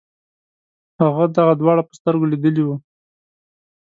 هغه 1.01 1.25
دغه 1.37 1.53
دواړه 1.61 1.81
په 1.87 1.93
سترګو 1.99 2.25
لیدلي 2.31 2.63
وو. 2.65 2.75